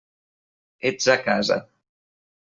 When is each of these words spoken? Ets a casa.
Ets 0.89 1.09
a 1.15 1.17
casa. 1.27 1.57